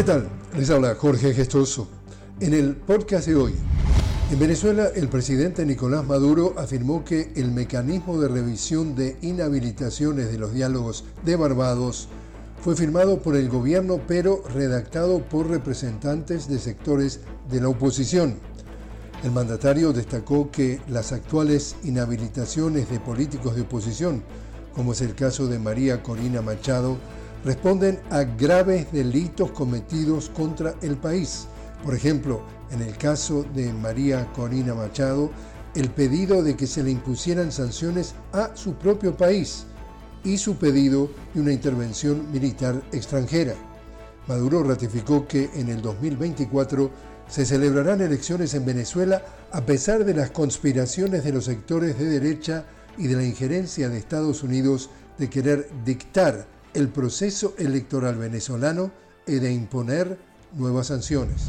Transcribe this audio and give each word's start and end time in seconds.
¿Qué 0.00 0.06
tal? 0.06 0.30
Les 0.56 0.70
habla 0.70 0.94
Jorge 0.94 1.34
Gestoso. 1.34 1.86
En 2.40 2.54
el 2.54 2.74
podcast 2.74 3.26
de 3.26 3.34
hoy, 3.34 3.52
en 4.32 4.38
Venezuela 4.38 4.88
el 4.94 5.10
presidente 5.10 5.66
Nicolás 5.66 6.06
Maduro 6.06 6.54
afirmó 6.56 7.04
que 7.04 7.34
el 7.36 7.50
mecanismo 7.50 8.18
de 8.18 8.28
revisión 8.28 8.94
de 8.94 9.18
inhabilitaciones 9.20 10.32
de 10.32 10.38
los 10.38 10.54
diálogos 10.54 11.04
de 11.22 11.36
Barbados 11.36 12.08
fue 12.62 12.76
firmado 12.76 13.18
por 13.18 13.36
el 13.36 13.50
gobierno 13.50 14.00
pero 14.08 14.42
redactado 14.54 15.18
por 15.18 15.50
representantes 15.50 16.48
de 16.48 16.58
sectores 16.58 17.20
de 17.50 17.60
la 17.60 17.68
oposición. 17.68 18.36
El 19.22 19.32
mandatario 19.32 19.92
destacó 19.92 20.50
que 20.50 20.80
las 20.88 21.12
actuales 21.12 21.76
inhabilitaciones 21.84 22.88
de 22.88 23.00
políticos 23.00 23.54
de 23.54 23.60
oposición, 23.60 24.22
como 24.74 24.92
es 24.92 25.02
el 25.02 25.14
caso 25.14 25.46
de 25.46 25.58
María 25.58 26.02
Corina 26.02 26.40
Machado, 26.40 26.96
responden 27.44 28.00
a 28.10 28.24
graves 28.24 28.92
delitos 28.92 29.50
cometidos 29.52 30.30
contra 30.30 30.74
el 30.82 30.96
país. 30.96 31.46
Por 31.84 31.94
ejemplo, 31.94 32.42
en 32.70 32.82
el 32.82 32.96
caso 32.96 33.44
de 33.54 33.72
María 33.72 34.26
Corina 34.34 34.74
Machado, 34.74 35.30
el 35.74 35.90
pedido 35.90 36.42
de 36.42 36.56
que 36.56 36.66
se 36.66 36.82
le 36.82 36.90
impusieran 36.90 37.52
sanciones 37.52 38.14
a 38.32 38.54
su 38.54 38.74
propio 38.74 39.16
país 39.16 39.64
y 40.24 40.36
su 40.36 40.56
pedido 40.56 41.10
de 41.32 41.40
una 41.40 41.52
intervención 41.52 42.30
militar 42.32 42.82
extranjera. 42.92 43.54
Maduro 44.26 44.62
ratificó 44.62 45.26
que 45.26 45.50
en 45.54 45.68
el 45.68 45.80
2024 45.80 46.90
se 47.28 47.46
celebrarán 47.46 48.00
elecciones 48.00 48.54
en 48.54 48.66
Venezuela 48.66 49.22
a 49.52 49.64
pesar 49.64 50.04
de 50.04 50.14
las 50.14 50.30
conspiraciones 50.30 51.24
de 51.24 51.32
los 51.32 51.44
sectores 51.44 51.98
de 51.98 52.04
derecha 52.04 52.64
y 52.98 53.06
de 53.06 53.16
la 53.16 53.24
injerencia 53.24 53.88
de 53.88 53.98
Estados 53.98 54.42
Unidos 54.42 54.90
de 55.16 55.30
querer 55.30 55.68
dictar 55.84 56.46
el 56.74 56.88
proceso 56.88 57.54
electoral 57.58 58.16
venezolano 58.16 58.90
y 59.26 59.34
de 59.34 59.52
imponer 59.52 60.18
nuevas 60.56 60.88
sanciones. 60.88 61.46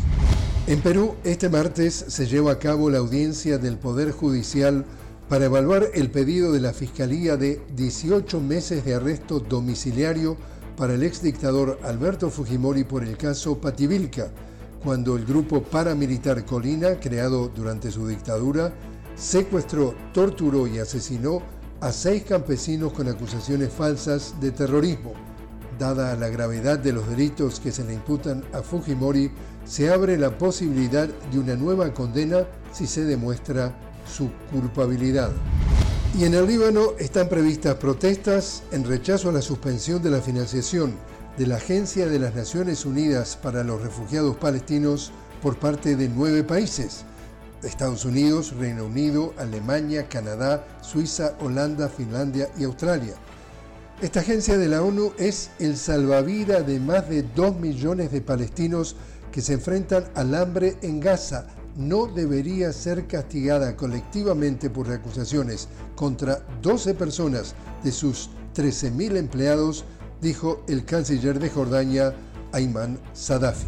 En 0.68 0.82
Perú, 0.82 1.16
este 1.24 1.50
martes 1.50 2.06
se 2.08 2.28
lleva 2.28 2.54
a 2.54 2.60
cabo 2.60 2.90
la 2.90 3.00
audiencia 3.00 3.58
del 3.58 3.78
Poder 3.78 4.12
Judicial 4.12 4.86
para 5.28 5.46
evaluar 5.46 5.88
el 5.94 6.12
pedido 6.12 6.52
de 6.52 6.60
la 6.60 6.74
Fiscalía 6.74 7.38
de 7.38 7.62
18 7.76 8.40
meses 8.42 8.86
de 8.86 8.96
arresto 8.96 9.40
domiciliario 9.40 10.38
para 10.78 10.94
el 10.94 11.04
exdictador 11.04 11.80
Alberto 11.84 12.30
Fujimori 12.30 12.84
por 12.84 13.04
el 13.04 13.18
caso 13.18 13.60
Pativilca, 13.60 14.32
cuando 14.84 15.16
el 15.16 15.26
grupo 15.26 15.64
paramilitar 15.64 16.46
Colina, 16.46 17.00
creado 17.00 17.48
durante 17.50 17.92
su 17.92 18.08
dictadura, 18.08 18.74
secuestró, 19.16 19.96
torturó 20.14 20.68
y 20.68 20.80
asesinó 20.80 21.42
a 21.82 21.92
seis 21.92 22.24
campesinos 22.24 22.94
con 22.94 23.08
acusaciones 23.08 23.74
falsas 23.74 24.36
de 24.40 24.52
terrorismo. 24.52 25.14
Dada 25.80 26.16
la 26.16 26.30
gravedad 26.30 26.78
de 26.78 26.94
los 26.94 27.10
delitos 27.10 27.60
que 27.60 27.72
se 27.72 27.84
le 27.84 27.96
imputan 27.96 28.44
a 28.54 28.62
Fujimori, 28.62 29.32
se 29.66 29.92
abre 29.92 30.16
la 30.18 30.38
posibilidad 30.38 31.08
de 31.08 31.40
una 31.40 31.56
nueva 31.56 31.92
condena 31.92 32.46
si 32.72 32.86
se 32.86 33.04
demuestra 33.04 33.76
su 34.06 34.30
culpabilidad. 34.52 35.32
Y 36.18 36.26
en 36.26 36.36
el 36.36 36.46
Líbano 36.46 36.92
están 37.00 37.30
previstas 37.30 37.76
protestas 37.76 38.62
en 38.72 38.84
rechazo 38.84 39.30
a 39.30 39.34
la 39.34 39.42
suspensión 39.42 40.04
de 40.04 40.12
la 40.12 40.22
financiación 40.22 40.96
de 41.38 41.48
la 41.48 41.56
Agencia 41.56 42.08
de 42.08 42.20
las 42.20 42.36
Naciones 42.36 42.86
Unidas 42.86 43.40
para 43.42 43.64
los 43.64 43.82
Refugiados 43.82 44.36
Palestinos 44.36 45.12
por 45.42 45.58
parte 45.58 45.96
de 45.96 46.10
nueve 46.10 46.44
países, 46.44 47.06
Estados 47.64 48.06
Unidos, 48.06 48.56
Reino 48.58 48.86
Unido, 48.86 49.34
Alemania, 49.38 50.08
Canadá, 50.08 50.66
Suiza, 50.82 51.36
Holanda, 51.42 51.90
Finlandia 51.90 52.50
y 52.58 52.64
Australia. 52.64 53.14
Esta 54.02 54.22
agencia 54.22 54.58
de 54.58 54.68
la 54.68 54.82
ONU 54.82 55.14
es 55.20 55.52
el 55.60 55.78
salvavidas 55.78 56.66
de 56.66 56.80
más 56.80 57.08
de 57.08 57.22
2 57.22 57.58
millones 57.58 58.12
de 58.12 58.22
palestinos 58.22 58.96
que 59.32 59.42
se 59.42 59.54
enfrentan 59.54 60.06
al 60.16 60.34
hambre 60.34 60.76
en 60.82 61.00
Gaza. 61.00 61.46
No 61.78 62.08
debería 62.08 62.74
ser 62.74 63.06
castigada 63.06 63.76
colectivamente 63.78 64.70
por 64.70 64.92
acusaciones 64.92 65.68
contra 65.96 66.44
12 66.62 66.96
personas 66.96 67.54
de 67.84 67.92
sus 67.92 68.32
13.000 68.56 69.18
empleados, 69.18 69.86
dijo 70.20 70.64
el 70.68 70.84
canciller 70.84 71.40
de 71.40 71.50
Jordania, 71.50 72.14
Ayman 72.52 73.00
Sadafi. 73.14 73.68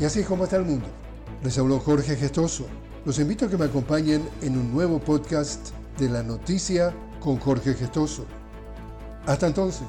Y 0.00 0.04
así 0.04 0.20
es 0.20 0.26
como 0.26 0.44
está 0.44 0.56
el 0.56 0.64
mundo. 0.64 0.86
Les 1.42 1.56
habló 1.56 1.78
Jorge 1.78 2.16
Gestoso. 2.16 2.66
Los 3.04 3.18
invito 3.18 3.46
a 3.46 3.48
que 3.48 3.56
me 3.56 3.66
acompañen 3.66 4.28
en 4.42 4.58
un 4.58 4.72
nuevo 4.72 4.98
podcast 4.98 5.70
de 5.98 6.08
la 6.08 6.22
noticia 6.22 6.92
con 7.20 7.38
Jorge 7.38 7.74
Gestoso. 7.74 8.26
Hasta 9.26 9.46
entonces. 9.46 9.86